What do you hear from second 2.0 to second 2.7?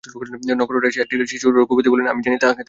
আমি জানি, তাহাকে জানি।